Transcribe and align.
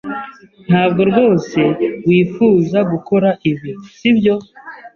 Ntabwo 0.67 1.01
rwose 1.09 1.59
wifuza 2.07 2.77
gukora 2.91 3.29
ibi, 3.51 3.71
sibyo? 3.95 4.35